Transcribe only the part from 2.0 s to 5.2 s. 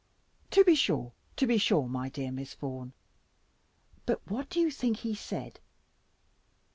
dear Miss Vaughan; but what do you think he